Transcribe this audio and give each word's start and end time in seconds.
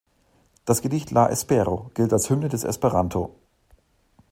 Das 0.65 0.81
Gedicht 0.81 1.11
"La 1.11 1.29
Espero" 1.29 1.91
gilt 1.93 2.11
als 2.11 2.27
Hymne 2.31 2.49
des 2.49 2.63
Esperanto. 2.63 3.35